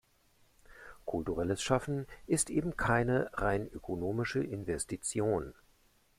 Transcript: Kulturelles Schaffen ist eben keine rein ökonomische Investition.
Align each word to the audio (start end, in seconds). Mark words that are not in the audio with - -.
Kulturelles 1.05 1.61
Schaffen 1.61 2.07
ist 2.25 2.49
eben 2.49 2.75
keine 2.75 3.29
rein 3.33 3.67
ökonomische 3.71 4.39
Investition. 4.43 5.53